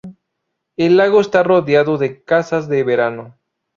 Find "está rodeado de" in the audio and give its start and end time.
1.21-2.23